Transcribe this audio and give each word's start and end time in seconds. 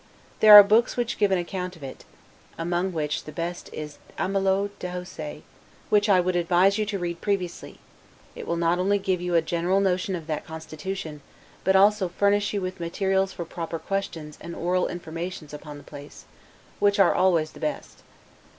There 0.39 0.55
are 0.55 0.63
books 0.63 0.97
which 0.97 1.19
give 1.19 1.29
an 1.29 1.37
account 1.37 1.75
of 1.75 1.83
it, 1.83 2.05
among 2.57 2.91
which 2.91 3.25
the 3.25 3.31
best 3.31 3.69
is 3.71 3.99
Amelot 4.17 4.69
de 4.79 4.87
la 4.87 4.93
Houssaye, 4.95 5.43
which 5.91 6.09
I 6.09 6.19
would 6.19 6.35
advise 6.35 6.79
you 6.79 6.87
to 6.87 6.97
read 6.97 7.21
previously; 7.21 7.77
it 8.35 8.47
will 8.47 8.55
not 8.57 8.79
only 8.79 8.97
give 8.97 9.21
you 9.21 9.35
a 9.35 9.43
general 9.43 9.79
notion 9.79 10.15
of 10.15 10.25
that 10.25 10.43
constitution, 10.43 11.21
but 11.63 11.75
also 11.75 12.09
furnish 12.09 12.51
you 12.51 12.61
with 12.61 12.79
materials 12.79 13.31
for 13.31 13.45
proper 13.45 13.77
questions 13.77 14.39
and 14.41 14.55
oral 14.55 14.87
informations 14.87 15.53
upon 15.53 15.77
the 15.77 15.83
place, 15.83 16.25
which 16.79 16.97
are 16.97 17.13
always 17.13 17.51
the 17.51 17.59
best. 17.59 18.01